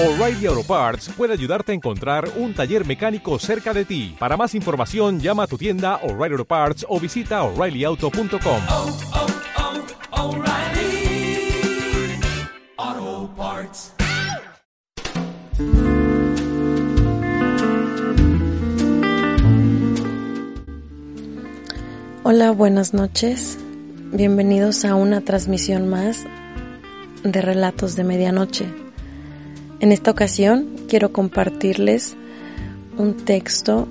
O'Reilly 0.00 0.46
Auto 0.46 0.62
Parts 0.62 1.08
puede 1.16 1.32
ayudarte 1.32 1.72
a 1.72 1.74
encontrar 1.74 2.30
un 2.36 2.54
taller 2.54 2.86
mecánico 2.86 3.36
cerca 3.40 3.74
de 3.74 3.84
ti. 3.84 4.14
Para 4.16 4.36
más 4.36 4.54
información, 4.54 5.18
llama 5.18 5.42
a 5.42 5.46
tu 5.48 5.58
tienda 5.58 5.96
O'Reilly 6.04 6.34
Auto 6.34 6.44
Parts 6.44 6.86
o 6.88 7.00
visita 7.00 7.42
oreillyauto.com. 7.42 8.62
oh, 8.68 8.96
oh, 10.12 10.36
O'Reilly 10.36 11.50
Auto 12.76 13.34
Parts. 13.36 13.92
Hola, 22.22 22.52
buenas 22.52 22.94
noches. 22.94 23.58
Bienvenidos 24.12 24.84
a 24.84 24.94
una 24.94 25.22
transmisión 25.22 25.88
más 25.88 26.24
de 27.24 27.42
Relatos 27.42 27.96
de 27.96 28.04
Medianoche. 28.04 28.87
En 29.80 29.92
esta 29.92 30.10
ocasión 30.10 30.66
quiero 30.88 31.12
compartirles 31.12 32.16
un 32.96 33.14
texto 33.14 33.86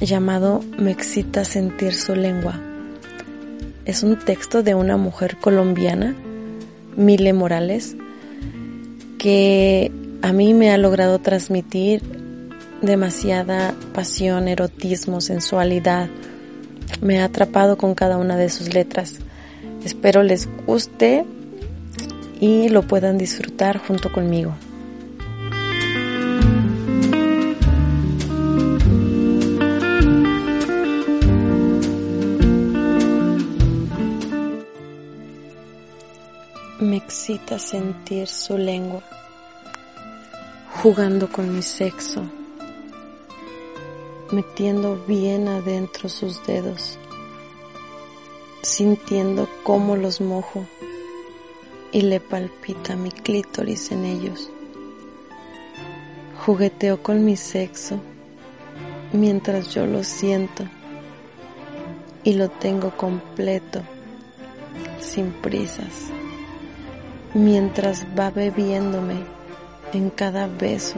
llamado 0.00 0.60
Me 0.76 0.90
excita 0.90 1.44
sentir 1.44 1.94
su 1.94 2.16
lengua. 2.16 2.60
Es 3.84 4.02
un 4.02 4.18
texto 4.18 4.64
de 4.64 4.74
una 4.74 4.96
mujer 4.96 5.36
colombiana, 5.36 6.16
Mile 6.96 7.32
Morales, 7.32 7.96
que 9.18 9.92
a 10.20 10.32
mí 10.32 10.52
me 10.52 10.72
ha 10.72 10.78
logrado 10.78 11.20
transmitir 11.20 12.02
demasiada 12.80 13.76
pasión, 13.94 14.48
erotismo, 14.48 15.20
sensualidad. 15.20 16.08
Me 17.00 17.20
ha 17.20 17.26
atrapado 17.26 17.78
con 17.78 17.94
cada 17.94 18.18
una 18.18 18.36
de 18.36 18.50
sus 18.50 18.74
letras. 18.74 19.20
Espero 19.84 20.24
les 20.24 20.48
guste 20.66 21.24
y 22.40 22.68
lo 22.68 22.82
puedan 22.82 23.16
disfrutar 23.16 23.78
junto 23.78 24.10
conmigo. 24.10 24.56
Me 36.82 36.96
excita 36.96 37.60
sentir 37.60 38.26
su 38.26 38.58
lengua 38.58 39.04
jugando 40.82 41.30
con 41.30 41.54
mi 41.54 41.62
sexo, 41.62 42.24
metiendo 44.32 44.96
bien 45.06 45.46
adentro 45.46 46.08
sus 46.08 46.44
dedos, 46.44 46.98
sintiendo 48.62 49.48
cómo 49.62 49.94
los 49.94 50.20
mojo 50.20 50.66
y 51.92 52.00
le 52.00 52.18
palpita 52.18 52.96
mi 52.96 53.12
clítoris 53.12 53.92
en 53.92 54.04
ellos. 54.04 54.50
Jugueteo 56.44 57.00
con 57.00 57.24
mi 57.24 57.36
sexo 57.36 58.00
mientras 59.12 59.72
yo 59.72 59.86
lo 59.86 60.02
siento 60.02 60.64
y 62.24 62.32
lo 62.32 62.50
tengo 62.50 62.90
completo, 62.96 63.82
sin 64.98 65.30
prisas, 65.30 66.10
mientras 67.34 68.04
va 68.18 68.30
bebiéndome 68.30 69.24
en 69.92 70.10
cada 70.10 70.46
beso, 70.46 70.96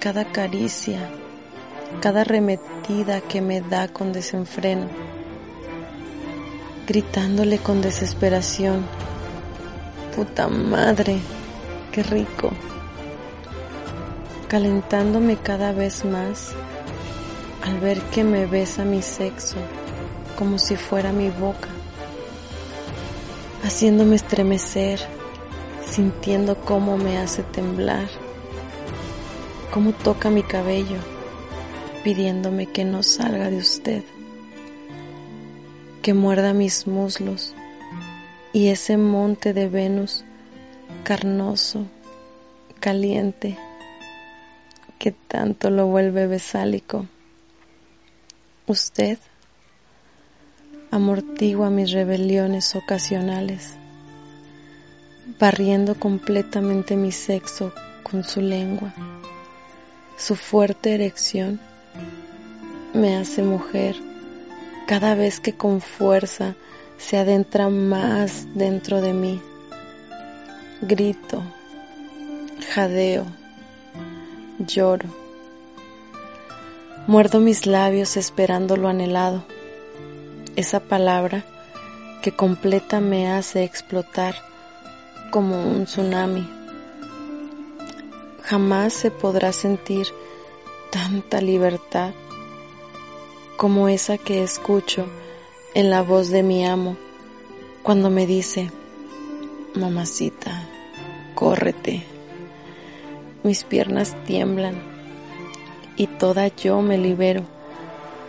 cada 0.00 0.24
caricia, 0.24 1.08
cada 2.00 2.24
remetida 2.24 3.20
que 3.20 3.40
me 3.40 3.60
da 3.60 3.88
con 3.88 4.12
desenfreno, 4.12 4.88
gritándole 6.86 7.58
con 7.58 7.80
desesperación, 7.80 8.84
puta 10.16 10.48
madre, 10.48 11.18
qué 11.92 12.02
rico, 12.02 12.50
calentándome 14.48 15.36
cada 15.36 15.72
vez 15.72 16.04
más 16.04 16.54
al 17.62 17.78
ver 17.80 18.00
que 18.02 18.24
me 18.24 18.46
besa 18.46 18.84
mi 18.84 19.02
sexo 19.02 19.56
como 20.36 20.58
si 20.58 20.76
fuera 20.76 21.12
mi 21.12 21.30
boca, 21.30 21.68
haciéndome 23.64 24.16
estremecer 24.16 25.15
sintiendo 25.90 26.56
cómo 26.56 26.98
me 26.98 27.18
hace 27.18 27.42
temblar, 27.42 28.08
cómo 29.72 29.92
toca 29.92 30.30
mi 30.30 30.42
cabello, 30.42 30.98
pidiéndome 32.04 32.66
que 32.66 32.84
no 32.84 33.02
salga 33.02 33.50
de 33.50 33.58
usted, 33.58 34.02
que 36.02 36.14
muerda 36.14 36.52
mis 36.52 36.86
muslos 36.86 37.54
y 38.52 38.68
ese 38.68 38.96
monte 38.96 39.52
de 39.52 39.68
Venus 39.68 40.24
carnoso, 41.04 41.86
caliente, 42.80 43.56
que 44.98 45.12
tanto 45.12 45.70
lo 45.70 45.86
vuelve 45.86 46.26
besálico. 46.26 47.06
Usted 48.66 49.18
amortigua 50.90 51.70
mis 51.70 51.92
rebeliones 51.92 52.74
ocasionales 52.74 53.76
barriendo 55.38 55.94
completamente 55.94 56.96
mi 56.96 57.12
sexo 57.12 57.72
con 58.02 58.24
su 58.24 58.40
lengua. 58.40 58.94
Su 60.16 60.36
fuerte 60.36 60.94
erección 60.94 61.60
me 62.94 63.16
hace 63.16 63.42
mujer 63.42 63.96
cada 64.86 65.14
vez 65.14 65.40
que 65.40 65.54
con 65.54 65.80
fuerza 65.80 66.54
se 66.96 67.18
adentra 67.18 67.68
más 67.68 68.46
dentro 68.54 69.00
de 69.00 69.12
mí. 69.12 69.42
Grito, 70.80 71.42
jadeo, 72.72 73.26
lloro. 74.58 75.08
Muerdo 77.06 77.40
mis 77.40 77.66
labios 77.66 78.16
esperando 78.16 78.76
lo 78.76 78.88
anhelado, 78.88 79.44
esa 80.56 80.80
palabra 80.80 81.44
que 82.22 82.32
completa 82.32 83.00
me 83.00 83.30
hace 83.30 83.62
explotar 83.64 84.34
como 85.30 85.62
un 85.62 85.84
tsunami. 85.84 86.48
Jamás 88.42 88.92
se 88.92 89.10
podrá 89.10 89.52
sentir 89.52 90.06
tanta 90.90 91.40
libertad 91.40 92.12
como 93.56 93.88
esa 93.88 94.18
que 94.18 94.42
escucho 94.42 95.06
en 95.74 95.90
la 95.90 96.02
voz 96.02 96.30
de 96.30 96.42
mi 96.42 96.66
amo 96.66 96.96
cuando 97.82 98.10
me 98.10 98.26
dice, 98.26 98.70
mamacita, 99.74 100.68
córrete. 101.34 102.04
Mis 103.42 103.64
piernas 103.64 104.16
tiemblan 104.24 104.82
y 105.96 106.06
toda 106.06 106.48
yo 106.48 106.82
me 106.82 106.98
libero 106.98 107.42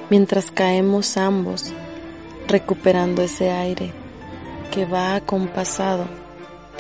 mientras 0.10 0.52
caemos 0.52 1.18
ambos 1.18 1.74
recuperando 2.48 3.22
ese 3.24 3.52
aire 3.52 3.92
que 4.72 4.86
va 4.86 5.16
acompasado 5.16 6.06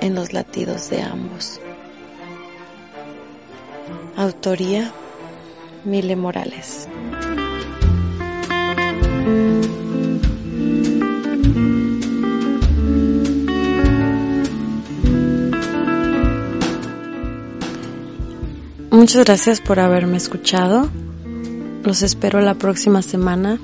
en 0.01 0.15
los 0.15 0.33
latidos 0.33 0.89
de 0.89 1.01
ambos. 1.01 1.59
Autoría 4.15 4.91
Mile 5.85 6.15
Morales. 6.15 6.87
Muchas 18.91 19.25
gracias 19.25 19.61
por 19.61 19.79
haberme 19.79 20.17
escuchado. 20.17 20.89
Los 21.83 22.01
espero 22.01 22.41
la 22.41 22.55
próxima 22.55 23.01
semana 23.01 23.59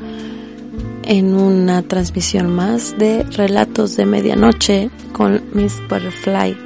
en 1.05 1.35
una 1.35 1.81
transmisión 1.81 2.53
más 2.55 2.97
de 2.97 3.23
Relatos 3.23 3.95
de 3.95 4.05
Medianoche 4.05 4.89
con 5.11 5.41
Miss 5.53 5.81
Butterfly. 5.89 6.57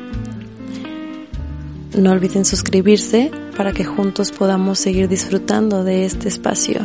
No 1.97 2.11
olviden 2.11 2.45
suscribirse 2.45 3.31
para 3.55 3.73
que 3.73 3.83
juntos 3.83 4.31
podamos 4.31 4.79
seguir 4.79 5.07
disfrutando 5.07 5.83
de 5.83 6.05
este 6.05 6.27
espacio. 6.27 6.81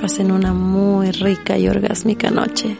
Pasen 0.00 0.30
una 0.30 0.52
muy 0.52 1.10
rica 1.10 1.58
y 1.58 1.68
orgásmica 1.68 2.30
noche. 2.30 2.76